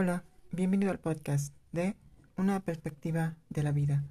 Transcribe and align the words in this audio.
Hola, 0.00 0.22
bienvenido 0.52 0.92
al 0.92 1.00
podcast 1.00 1.52
de 1.72 1.96
Una 2.36 2.60
perspectiva 2.60 3.34
de 3.50 3.64
la 3.64 3.72
vida. 3.72 4.04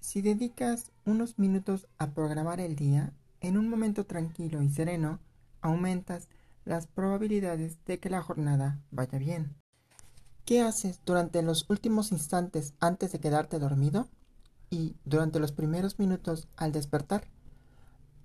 Si 0.00 0.22
dedicas 0.22 0.90
unos 1.04 1.38
minutos 1.38 1.86
a 1.98 2.10
programar 2.14 2.58
el 2.58 2.74
día, 2.74 3.12
en 3.40 3.58
un 3.58 3.68
momento 3.68 4.06
tranquilo 4.06 4.60
y 4.60 4.68
sereno, 4.68 5.20
aumentas 5.60 6.28
las 6.64 6.88
probabilidades 6.88 7.78
de 7.84 8.00
que 8.00 8.10
la 8.10 8.22
jornada 8.22 8.80
vaya 8.90 9.20
bien. 9.20 9.54
¿Qué 10.44 10.62
haces 10.62 11.00
durante 11.06 11.42
los 11.42 11.70
últimos 11.70 12.10
instantes 12.10 12.74
antes 12.80 13.12
de 13.12 13.20
quedarte 13.20 13.60
dormido? 13.60 14.08
Y 14.68 14.96
durante 15.04 15.38
los 15.38 15.52
primeros 15.52 16.00
minutos 16.00 16.48
al 16.56 16.72
despertar. 16.72 17.28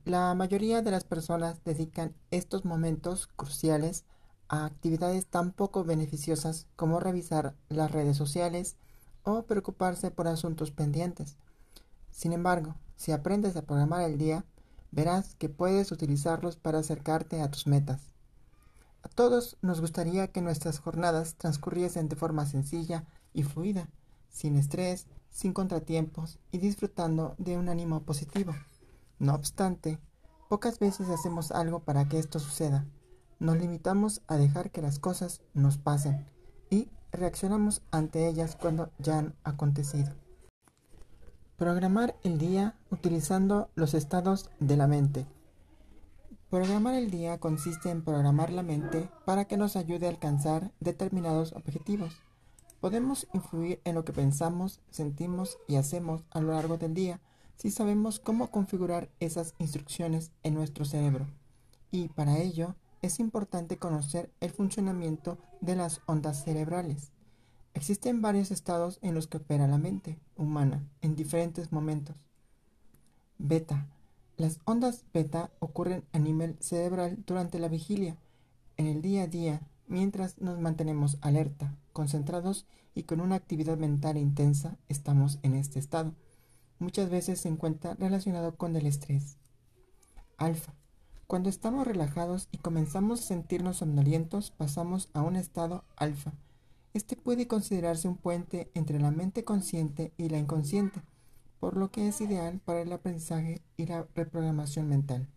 La 0.06 0.34
mayoría 0.34 0.82
de 0.82 0.90
las 0.90 1.04
personas 1.04 1.64
dedican 1.64 2.16
estos 2.32 2.66
momentos 2.66 3.28
cruciales 3.28 4.06
a 4.10 4.17
actividades 4.50 5.26
tan 5.26 5.52
poco 5.52 5.84
beneficiosas 5.84 6.68
como 6.76 7.00
revisar 7.00 7.56
las 7.70 7.92
redes 7.92 8.18
sociales 8.18 8.78
o 9.24 9.44
preocuparse 9.44 10.12
por 10.12 10.28
asuntos 10.28 10.72
pendientes. 10.72 11.36
Sin 12.12 12.34
embargo, 12.34 12.76
si 12.96 13.12
aprendes 13.12 13.56
a 13.56 13.62
programar 13.62 14.04
el 14.04 14.18
día, 14.18 14.46
verás 14.92 15.36
que 15.36 15.50
puedes 15.50 15.92
utilizarlos 15.92 16.56
para 16.56 16.80
acercarte 16.80 17.42
a 17.42 17.52
tus 17.52 17.68
metas. 17.68 18.02
A 19.04 19.10
todos 19.10 19.58
nos 19.62 19.82
gustaría 19.82 20.28
que 20.28 20.42
nuestras 20.42 20.80
jornadas 20.80 21.36
transcurriesen 21.36 22.10
de 22.10 22.16
forma 22.16 22.46
sencilla 22.46 23.06
y 23.34 23.44
fluida, 23.44 23.90
sin 24.30 24.56
estrés, 24.56 25.08
sin 25.30 25.54
contratiempos 25.54 26.40
y 26.52 26.58
disfrutando 26.58 27.36
de 27.38 27.58
un 27.58 27.70
ánimo 27.70 28.04
positivo. 28.04 28.56
No 29.20 29.36
obstante, 29.36 30.00
pocas 30.50 30.80
veces 30.80 31.10
hacemos 31.10 31.52
algo 31.52 31.82
para 31.82 32.08
que 32.08 32.18
esto 32.18 32.40
suceda 32.40 32.86
nos 33.40 33.58
limitamos 33.58 34.22
a 34.28 34.38
dejar 34.38 34.72
que 34.72 34.82
las 34.82 35.00
cosas 35.00 35.42
nos 35.54 35.78
pasen 35.78 36.26
y 36.70 36.90
reaccionamos 37.12 37.82
ante 37.92 38.28
ellas 38.28 38.56
cuando 38.56 38.92
ya 39.00 39.20
han 39.20 39.36
acontecido. 39.44 40.14
Programar 41.58 42.16
el 42.24 42.38
día 42.38 42.76
utilizando 42.92 43.70
los 43.76 43.94
estados 43.94 44.50
de 44.60 44.78
la 44.78 44.88
mente. 44.88 45.26
Programar 46.50 46.94
el 46.94 47.12
día 47.12 47.40
consiste 47.40 47.90
en 47.90 48.04
programar 48.04 48.52
la 48.52 48.64
mente 48.64 49.10
para 49.26 49.46
que 49.46 49.58
nos 49.58 49.76
ayude 49.76 50.06
a 50.06 50.10
alcanzar 50.10 50.72
determinados 50.80 51.54
objetivos. 51.54 52.22
Podemos 52.80 53.28
influir 53.34 53.82
en 53.86 53.96
lo 53.96 54.06
que 54.06 54.14
pensamos, 54.14 54.80
sentimos 54.92 55.58
y 55.68 55.78
hacemos 55.78 56.24
a 56.30 56.40
lo 56.40 56.54
largo 56.54 56.78
del 56.78 56.94
día 56.94 57.20
si 57.56 57.72
sabemos 57.72 58.20
cómo 58.20 58.52
configurar 58.52 59.10
esas 59.20 59.56
instrucciones 59.58 60.32
en 60.44 60.54
nuestro 60.54 60.86
cerebro. 60.86 61.26
Y 61.92 62.10
para 62.10 62.38
ello 62.38 62.76
es 63.02 63.20
importante 63.20 63.78
conocer 63.78 64.32
el 64.40 64.52
funcionamiento 64.52 65.38
de 65.62 65.76
las 65.76 66.02
ondas 66.06 66.44
cerebrales. 66.44 67.12
Existen 67.74 68.22
varios 68.22 68.52
estados 68.52 69.00
en 69.02 69.14
los 69.14 69.28
que 69.28 69.38
opera 69.38 69.68
la 69.68 69.78
mente 69.78 70.18
humana 70.36 70.88
en 71.02 71.16
diferentes 71.16 71.72
momentos. 71.72 72.16
Beta. 73.38 73.88
Las 74.36 74.60
ondas 74.66 75.06
beta 75.14 75.52
ocurren 75.60 76.04
a 76.12 76.20
nivel 76.20 76.58
cerebral 76.60 77.24
durante 77.26 77.60
la 77.60 77.68
vigilia, 77.68 78.18
en 78.78 78.86
el 78.86 79.02
día 79.02 79.24
a 79.24 79.28
día, 79.28 79.62
mientras 79.88 80.40
nos 80.40 80.60
mantenemos 80.60 81.18
alerta, 81.22 81.76
concentrados 81.94 82.68
y 82.94 83.04
con 83.04 83.22
una 83.22 83.36
actividad 83.36 83.78
mental 83.78 84.18
intensa, 84.18 84.78
estamos 84.88 85.40
en 85.42 85.56
este 85.56 85.80
estado. 85.80 86.14
Muchas 86.80 87.10
veces 87.10 87.42
se 87.42 87.50
encuentra 87.50 87.96
relacionado 87.96 88.56
con 88.56 88.76
el 88.76 88.86
estrés. 88.86 89.38
Alfa. 90.38 90.77
Cuando 91.28 91.50
estamos 91.50 91.86
relajados 91.86 92.48
y 92.54 92.58
comenzamos 92.58 93.20
a 93.20 93.24
sentirnos 93.24 93.78
somnolientos, 93.78 94.52
pasamos 94.52 95.10
a 95.14 95.22
un 95.22 95.36
estado 95.36 95.84
alfa. 95.98 96.32
Este 96.94 97.18
puede 97.18 97.48
considerarse 97.48 98.08
un 98.08 98.16
puente 98.16 98.72
entre 98.76 98.98
la 98.98 99.12
mente 99.12 99.44
consciente 99.44 100.14
y 100.16 100.30
la 100.30 100.38
inconsciente, 100.38 101.02
por 101.60 101.76
lo 101.76 101.92
que 101.92 102.08
es 102.08 102.22
ideal 102.22 102.62
para 102.64 102.80
el 102.80 102.94
aprendizaje 102.94 103.62
y 103.76 103.88
la 103.88 104.08
reprogramación 104.16 104.88
mental. 104.88 105.28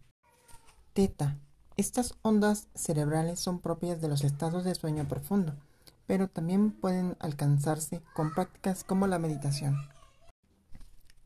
Teta. 0.92 1.40
Estas 1.76 2.14
ondas 2.22 2.68
cerebrales 2.76 3.40
son 3.40 3.58
propias 3.58 4.00
de 4.00 4.06
los 4.06 4.22
estados 4.22 4.62
de 4.62 4.76
sueño 4.76 5.08
profundo, 5.08 5.56
pero 6.06 6.28
también 6.28 6.70
pueden 6.70 7.16
alcanzarse 7.18 8.00
con 8.14 8.32
prácticas 8.32 8.84
como 8.84 9.08
la 9.08 9.18
meditación. 9.18 9.76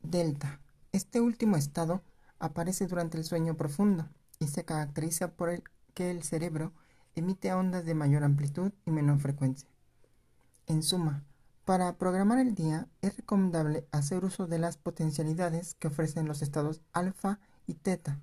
Delta. 0.01 0.59
Este 0.91 1.21
último 1.21 1.55
estado 1.55 2.01
aparece 2.39 2.87
durante 2.87 3.17
el 3.19 3.25
sueño 3.25 3.55
profundo 3.55 4.07
se 4.47 4.65
caracteriza 4.65 5.31
por 5.33 5.49
el 5.49 5.63
que 5.93 6.11
el 6.11 6.23
cerebro 6.23 6.73
emite 7.15 7.53
ondas 7.53 7.85
de 7.85 7.95
mayor 7.95 8.23
amplitud 8.23 8.71
y 8.85 8.91
menor 8.91 9.19
frecuencia. 9.19 9.69
En 10.67 10.83
suma, 10.83 11.23
para 11.63 11.97
programar 11.97 12.37
el 12.39 12.53
día 12.53 12.87
es 13.01 13.17
recomendable 13.17 13.87
hacer 13.91 14.23
uso 14.23 14.45
de 14.45 14.59
las 14.59 14.77
potencialidades 14.77 15.75
que 15.75 15.87
ofrecen 15.87 16.27
los 16.27 16.41
estados 16.41 16.81
alfa 16.93 17.39
y 17.65 17.73
teta. 17.73 18.19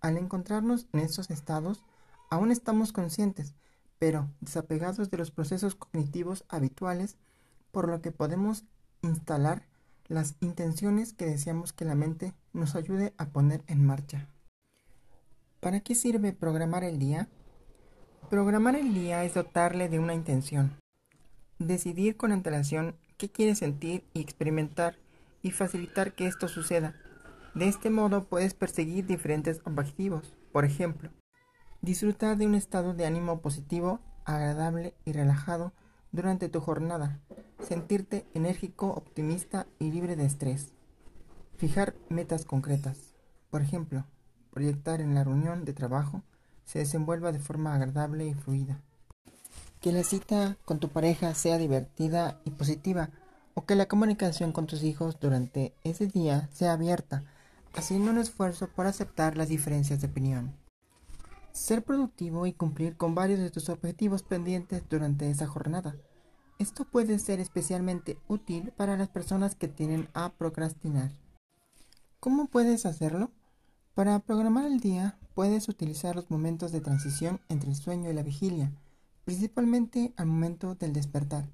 Al 0.00 0.18
encontrarnos 0.18 0.86
en 0.92 1.00
esos 1.00 1.30
estados, 1.30 1.84
aún 2.28 2.50
estamos 2.50 2.92
conscientes, 2.92 3.54
pero 3.98 4.28
desapegados 4.40 5.10
de 5.10 5.16
los 5.16 5.30
procesos 5.30 5.74
cognitivos 5.74 6.44
habituales, 6.48 7.16
por 7.70 7.88
lo 7.88 8.02
que 8.02 8.12
podemos 8.12 8.64
instalar 9.02 9.66
las 10.08 10.36
intenciones 10.40 11.12
que 11.12 11.26
deseamos 11.26 11.72
que 11.72 11.84
la 11.84 11.94
mente 11.94 12.34
nos 12.52 12.74
ayude 12.74 13.14
a 13.16 13.26
poner 13.26 13.64
en 13.66 13.84
marcha. 13.84 14.28
¿Para 15.60 15.80
qué 15.80 15.94
sirve 15.94 16.32
programar 16.32 16.84
el 16.84 16.98
día? 16.98 17.28
Programar 18.30 18.76
el 18.76 18.92
día 18.92 19.24
es 19.24 19.34
dotarle 19.34 19.88
de 19.88 19.98
una 19.98 20.14
intención. 20.14 20.76
Decidir 21.58 22.16
con 22.16 22.30
antelación 22.30 22.96
qué 23.16 23.30
quieres 23.30 23.58
sentir 23.58 24.04
y 24.12 24.20
experimentar 24.20 24.96
y 25.42 25.52
facilitar 25.52 26.14
que 26.14 26.26
esto 26.26 26.48
suceda. 26.48 26.94
De 27.54 27.68
este 27.68 27.88
modo 27.88 28.24
puedes 28.24 28.52
perseguir 28.52 29.06
diferentes 29.06 29.62
objetivos. 29.64 30.36
Por 30.52 30.64
ejemplo, 30.64 31.10
disfrutar 31.80 32.36
de 32.36 32.46
un 32.46 32.54
estado 32.54 32.92
de 32.92 33.06
ánimo 33.06 33.40
positivo, 33.40 34.00
agradable 34.24 34.94
y 35.04 35.12
relajado 35.12 35.72
durante 36.12 36.48
tu 36.48 36.60
jornada. 36.60 37.20
Sentirte 37.60 38.26
enérgico, 38.34 38.88
optimista 38.88 39.66
y 39.78 39.90
libre 39.90 40.16
de 40.16 40.26
estrés. 40.26 40.74
Fijar 41.56 41.94
metas 42.10 42.44
concretas. 42.44 43.14
Por 43.50 43.62
ejemplo, 43.62 44.04
proyectar 44.56 45.02
en 45.02 45.14
la 45.14 45.22
reunión 45.22 45.66
de 45.66 45.74
trabajo 45.74 46.22
se 46.64 46.78
desenvuelva 46.78 47.30
de 47.30 47.40
forma 47.40 47.74
agradable 47.74 48.26
y 48.26 48.32
fluida. 48.32 48.80
Que 49.82 49.92
la 49.92 50.02
cita 50.02 50.56
con 50.64 50.78
tu 50.78 50.88
pareja 50.88 51.34
sea 51.34 51.58
divertida 51.58 52.40
y 52.46 52.52
positiva 52.52 53.10
o 53.52 53.66
que 53.66 53.74
la 53.74 53.84
comunicación 53.84 54.52
con 54.52 54.66
tus 54.66 54.82
hijos 54.82 55.20
durante 55.20 55.74
ese 55.84 56.06
día 56.06 56.48
sea 56.54 56.72
abierta, 56.72 57.22
haciendo 57.74 58.10
un 58.10 58.16
esfuerzo 58.16 58.68
por 58.68 58.86
aceptar 58.86 59.36
las 59.36 59.50
diferencias 59.50 60.00
de 60.00 60.06
opinión. 60.06 60.56
Ser 61.52 61.84
productivo 61.84 62.46
y 62.46 62.54
cumplir 62.54 62.96
con 62.96 63.14
varios 63.14 63.40
de 63.40 63.50
tus 63.50 63.68
objetivos 63.68 64.22
pendientes 64.22 64.82
durante 64.88 65.28
esa 65.28 65.46
jornada. 65.46 65.96
Esto 66.58 66.86
puede 66.86 67.18
ser 67.18 67.40
especialmente 67.40 68.16
útil 68.26 68.72
para 68.74 68.96
las 68.96 69.10
personas 69.10 69.54
que 69.54 69.68
tienen 69.68 70.08
a 70.14 70.32
procrastinar. 70.32 71.10
¿Cómo 72.20 72.46
puedes 72.46 72.86
hacerlo? 72.86 73.30
Para 73.96 74.18
programar 74.18 74.66
el 74.66 74.78
día, 74.78 75.18
puedes 75.34 75.70
utilizar 75.70 76.16
los 76.16 76.30
momentos 76.30 76.70
de 76.70 76.82
transición 76.82 77.40
entre 77.48 77.70
el 77.70 77.76
sueño 77.76 78.10
y 78.10 78.12
la 78.12 78.22
vigilia, 78.22 78.70
principalmente 79.24 80.12
al 80.18 80.26
momento 80.26 80.74
del 80.74 80.92
despertar. 80.92 81.48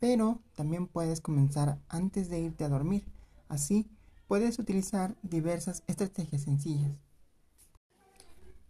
Pero 0.00 0.40
también 0.54 0.86
puedes 0.86 1.20
comenzar 1.20 1.78
antes 1.90 2.30
de 2.30 2.40
irte 2.40 2.64
a 2.64 2.70
dormir. 2.70 3.04
Así, 3.50 3.90
puedes 4.26 4.58
utilizar 4.58 5.16
diversas 5.22 5.82
estrategias 5.86 6.44
sencillas. 6.44 6.92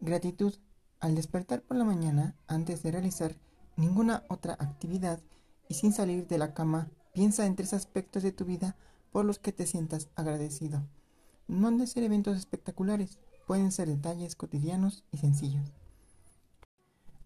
Gratitud. 0.00 0.55
Al 0.99 1.15
despertar 1.15 1.62
por 1.62 1.77
la 1.77 1.84
mañana, 1.84 2.34
antes 2.49 2.83
de 2.83 2.91
realizar 2.91 3.37
ninguna 3.77 4.25
otra 4.28 4.55
actividad 4.55 5.21
y 5.69 5.75
sin 5.75 5.93
salir 5.93 6.26
de 6.26 6.38
la 6.38 6.55
cama, 6.55 6.91
piensa 7.12 7.47
en 7.47 7.55
tres 7.55 7.73
aspectos 7.73 8.25
de 8.25 8.32
tu 8.32 8.44
vida 8.44 8.75
por 9.12 9.25
los 9.25 9.38
que 9.38 9.53
te 9.53 9.64
sientas 9.64 10.08
agradecido. 10.17 10.82
No 11.48 11.69
han 11.69 11.78
de 11.78 11.87
ser 11.87 12.02
eventos 12.02 12.37
espectaculares, 12.37 13.19
pueden 13.46 13.72
ser 13.72 13.88
detalles 13.88 14.34
cotidianos 14.34 15.04
y 15.12 15.19
sencillos. 15.19 15.72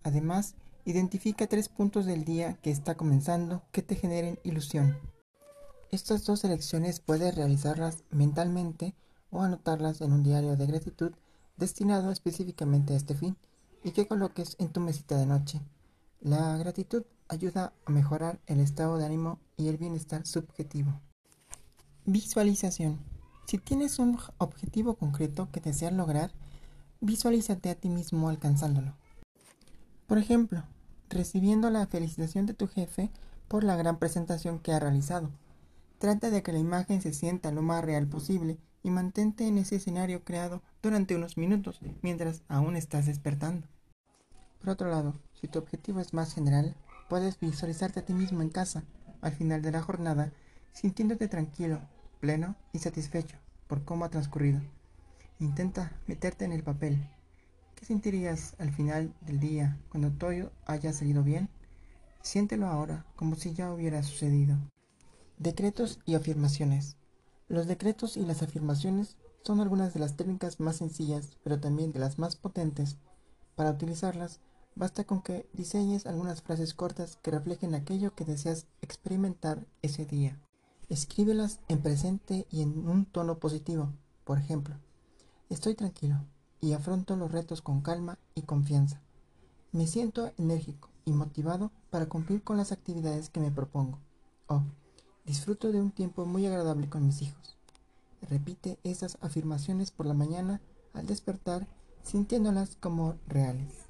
Además, 0.03 0.55
identifica 0.85 1.47
tres 1.47 1.69
puntos 1.69 2.07
del 2.07 2.25
día 2.25 2.55
que 2.63 2.71
está 2.71 2.97
comenzando 2.97 3.63
que 3.73 3.83
te 3.83 3.97
generen 3.97 4.39
ilusión. 4.45 4.99
Estas 5.91 6.25
dos 6.25 6.45
elecciones 6.45 7.01
puedes 7.01 7.35
realizarlas 7.35 8.05
mentalmente 8.11 8.95
o 9.31 9.43
anotarlas 9.43 10.01
en 10.01 10.13
un 10.13 10.23
diario 10.23 10.57
de 10.57 10.67
gratitud 10.67 11.13
destinado 11.57 12.11
específicamente 12.11 12.95
a 12.95 12.97
este 12.97 13.15
fin 13.15 13.37
y 13.83 13.93
que 13.93 14.07
coloques 14.07 14.57
en 14.59 14.69
tu 14.69 14.81
mesita 14.81 15.17
de 15.17 15.27
noche. 15.27 15.61
La 16.21 16.57
gratitud 16.59 17.05
ayuda 17.29 17.73
a 17.87 17.91
mejorar 17.91 18.41
el 18.47 18.61
estado 18.61 18.99
de 18.99 19.07
ánimo 19.07 19.39
y 19.57 19.69
el 19.69 19.79
bienestar 19.79 20.27
subjetivo. 20.27 21.01
Visualización. 22.05 23.10
Si 23.51 23.59
tienes 23.59 23.99
un 23.99 24.17
objetivo 24.39 24.95
concreto 24.95 25.49
que 25.51 25.59
deseas 25.59 25.93
lograr, 25.93 26.31
visualízate 27.01 27.69
a 27.69 27.75
ti 27.75 27.89
mismo 27.89 28.29
alcanzándolo. 28.29 28.95
Por 30.07 30.19
ejemplo, 30.19 30.63
recibiendo 31.09 31.69
la 31.69 31.85
felicitación 31.89 32.47
de 32.47 32.55
tu 32.55 32.69
jefe 32.69 33.11
por 33.49 33.65
la 33.65 33.75
gran 33.75 33.99
presentación 33.99 34.61
que 34.61 34.73
ha 34.73 34.79
realizado. 34.79 35.31
Trata 35.99 36.31
de 36.31 36.45
que 36.45 36.53
la 36.53 36.61
imagen 36.61 37.03
se 37.03 37.13
sienta 37.13 37.51
lo 37.51 37.61
más 37.61 37.85
real 37.85 38.07
posible 38.07 38.57
y 38.85 38.91
mantente 38.91 39.49
en 39.49 39.59
ese 39.59 39.75
escenario 39.75 40.23
creado 40.23 40.63
durante 40.81 41.17
unos 41.17 41.37
minutos 41.37 41.81
mientras 42.03 42.43
aún 42.47 42.77
estás 42.77 43.07
despertando. 43.07 43.67
Por 44.61 44.71
otro 44.71 44.89
lado, 44.89 45.17
si 45.41 45.49
tu 45.49 45.59
objetivo 45.59 45.99
es 45.99 46.15
más 46.15 46.35
general, 46.35 46.77
puedes 47.09 47.41
visualizarte 47.41 47.99
a 47.99 48.05
ti 48.05 48.15
mismo 48.15 48.43
en 48.43 48.51
casa 48.51 48.85
al 49.21 49.33
final 49.33 49.61
de 49.61 49.73
la 49.73 49.83
jornada 49.83 50.33
sintiéndote 50.73 51.27
tranquilo, 51.27 51.81
pleno 52.21 52.55
y 52.73 52.79
satisfecho 52.79 53.40
por 53.71 53.85
cómo 53.85 54.05
ha 54.05 54.11
transcurrido. 54.11 54.61
Intenta 55.39 55.97
meterte 56.09 56.45
en 56.45 56.51
el 56.51 56.65
papel. 56.65 57.09
¿Qué 57.77 57.87
sentirías 57.87 58.57
al 58.59 58.73
final 58.73 59.15
del 59.21 59.39
día 59.39 59.79
cuando 59.91 60.11
todo 60.11 60.51
haya 60.67 60.93
salido 60.93 61.23
bien? 61.23 61.49
Siéntelo 62.21 62.67
ahora 62.67 63.07
como 63.15 63.37
si 63.37 63.55
ya 63.55 63.73
hubiera 63.73 64.03
sucedido. 64.03 64.59
Decretos 65.39 66.01
y 66.05 66.17
afirmaciones. 66.17 66.97
Los 67.47 67.69
decretos 67.69 68.17
y 68.17 68.27
las 68.27 68.43
afirmaciones 68.43 69.17
son 69.45 69.61
algunas 69.61 69.95
de 69.95 70.01
las 70.01 70.17
técnicas 70.17 70.59
más 70.59 70.77
sencillas, 70.77 71.39
pero 71.45 71.61
también 71.61 71.93
de 71.93 72.01
las 72.01 72.19
más 72.19 72.35
potentes. 72.35 72.99
Para 73.55 73.71
utilizarlas, 73.71 74.41
basta 74.75 75.05
con 75.05 75.23
que 75.23 75.49
diseñes 75.53 76.07
algunas 76.07 76.43
frases 76.43 76.75
cortas 76.75 77.19
que 77.23 77.31
reflejen 77.31 77.77
aquello 77.77 78.17
que 78.17 78.25
deseas 78.25 78.67
experimentar 78.83 79.65
ese 79.81 80.07
día. 80.07 80.41
Escríbelas 80.91 81.61
en 81.69 81.79
presente 81.79 82.49
y 82.51 82.63
en 82.63 82.89
un 82.89 83.05
tono 83.05 83.39
positivo. 83.39 83.91
Por 84.25 84.39
ejemplo, 84.39 84.75
estoy 85.49 85.77
tranquilo 85.77 86.17
y 86.61 86.73
afronto 86.73 87.15
los 87.15 87.31
retos 87.31 87.63
con 87.63 87.81
calma 87.81 88.19
y 88.35 88.43
confianza. 88.43 89.01
Me 89.71 89.87
siento 89.87 90.33
enérgico 90.37 90.89
y 91.05 91.13
motivado 91.13 91.71
para 91.91 92.07
cumplir 92.07 92.43
con 92.43 92.57
las 92.57 92.73
actividades 92.73 93.31
que 93.31 93.39
me 93.39 93.53
propongo. 93.53 94.01
O 94.49 94.63
disfruto 95.25 95.71
de 95.71 95.81
un 95.81 95.93
tiempo 95.93 96.27
muy 96.27 96.45
agradable 96.47 96.89
con 96.89 97.07
mis 97.07 97.23
hijos. 97.23 97.57
Repite 98.29 98.81
esas 98.83 99.17
afirmaciones 99.21 99.93
por 99.93 100.07
la 100.07 100.15
mañana 100.15 100.61
al 100.93 101.07
despertar 101.07 101.69
sintiéndolas 102.03 102.77
como 102.81 103.15
reales. 103.29 103.87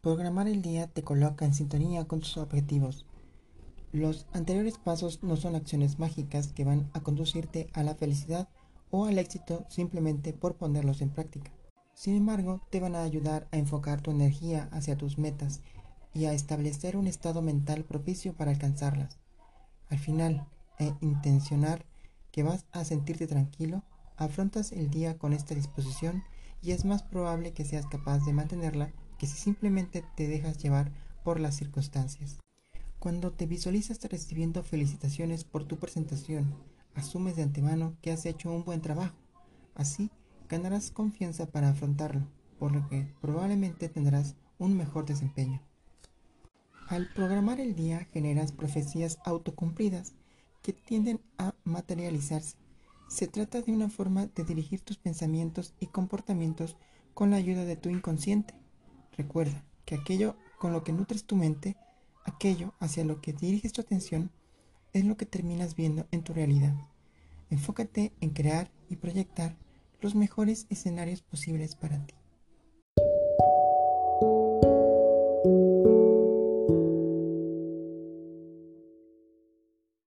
Programar 0.00 0.48
el 0.48 0.60
día 0.60 0.88
te 0.88 1.04
coloca 1.04 1.44
en 1.44 1.54
sintonía 1.54 2.04
con 2.08 2.18
tus 2.18 2.36
objetivos 2.36 3.06
los 3.92 4.26
anteriores 4.32 4.78
pasos 4.78 5.22
no 5.22 5.36
son 5.36 5.54
acciones 5.54 5.98
mágicas 5.98 6.48
que 6.48 6.64
van 6.64 6.90
a 6.94 7.00
conducirte 7.00 7.68
a 7.74 7.82
la 7.82 7.94
felicidad 7.94 8.48
o 8.90 9.04
al 9.04 9.18
éxito 9.18 9.66
simplemente 9.68 10.32
por 10.32 10.56
ponerlos 10.56 11.02
en 11.02 11.10
práctica. 11.10 11.52
Sin 11.94 12.16
embargo, 12.16 12.62
te 12.70 12.80
van 12.80 12.94
a 12.94 13.02
ayudar 13.02 13.48
a 13.52 13.58
enfocar 13.58 14.00
tu 14.00 14.10
energía 14.10 14.68
hacia 14.72 14.96
tus 14.96 15.18
metas 15.18 15.60
y 16.14 16.24
a 16.24 16.32
establecer 16.32 16.96
un 16.96 17.06
estado 17.06 17.42
mental 17.42 17.84
propicio 17.84 18.32
para 18.34 18.50
alcanzarlas. 18.50 19.18
Al 19.90 19.98
final, 19.98 20.46
e 20.78 20.94
intencionar 21.00 21.84
que 22.30 22.42
vas 22.42 22.64
a 22.72 22.84
sentirte 22.84 23.26
tranquilo, 23.26 23.82
afrontas 24.16 24.72
el 24.72 24.90
día 24.90 25.18
con 25.18 25.32
esta 25.34 25.54
disposición 25.54 26.24
y 26.62 26.72
es 26.72 26.84
más 26.84 27.02
probable 27.02 27.52
que 27.52 27.64
seas 27.64 27.86
capaz 27.86 28.20
de 28.20 28.32
mantenerla 28.32 28.92
que 29.18 29.26
si 29.26 29.36
simplemente 29.36 30.02
te 30.16 30.28
dejas 30.28 30.58
llevar 30.58 30.92
por 31.24 31.40
las 31.40 31.56
circunstancias. 31.56 32.38
Cuando 33.02 33.32
te 33.32 33.46
visualizas 33.46 34.00
recibiendo 34.04 34.62
felicitaciones 34.62 35.42
por 35.42 35.64
tu 35.64 35.76
presentación, 35.76 36.54
asumes 36.94 37.34
de 37.34 37.42
antemano 37.42 37.96
que 38.00 38.12
has 38.12 38.24
hecho 38.26 38.52
un 38.52 38.62
buen 38.62 38.80
trabajo. 38.80 39.16
Así 39.74 40.12
ganarás 40.48 40.92
confianza 40.92 41.46
para 41.46 41.70
afrontarlo, 41.70 42.28
por 42.60 42.70
lo 42.70 42.88
que 42.88 43.12
probablemente 43.20 43.88
tendrás 43.88 44.36
un 44.56 44.76
mejor 44.76 45.04
desempeño. 45.04 45.60
Al 46.86 47.12
programar 47.12 47.58
el 47.58 47.74
día 47.74 48.06
generas 48.12 48.52
profecías 48.52 49.18
autocumplidas 49.24 50.14
que 50.62 50.72
tienden 50.72 51.20
a 51.38 51.56
materializarse. 51.64 52.56
Se 53.08 53.26
trata 53.26 53.62
de 53.62 53.72
una 53.72 53.88
forma 53.88 54.26
de 54.26 54.44
dirigir 54.44 54.80
tus 54.80 54.98
pensamientos 54.98 55.74
y 55.80 55.86
comportamientos 55.86 56.76
con 57.14 57.32
la 57.32 57.38
ayuda 57.38 57.64
de 57.64 57.74
tu 57.74 57.88
inconsciente. 57.88 58.54
Recuerda 59.16 59.64
que 59.86 59.96
aquello 59.96 60.36
con 60.60 60.72
lo 60.72 60.84
que 60.84 60.92
nutres 60.92 61.24
tu 61.24 61.34
mente 61.34 61.76
aquello 62.24 62.74
hacia 62.80 63.04
lo 63.04 63.20
que 63.20 63.32
diriges 63.32 63.72
tu 63.72 63.80
atención 63.80 64.30
es 64.92 65.04
lo 65.04 65.16
que 65.16 65.26
terminas 65.26 65.74
viendo 65.74 66.06
en 66.10 66.22
tu 66.22 66.32
realidad. 66.32 66.74
Enfócate 67.50 68.12
en 68.20 68.30
crear 68.30 68.70
y 68.88 68.96
proyectar 68.96 69.56
los 70.00 70.14
mejores 70.14 70.66
escenarios 70.70 71.22
posibles 71.22 71.76
para 71.76 72.04
ti. 72.06 72.14